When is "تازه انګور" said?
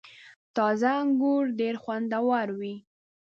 0.55-1.43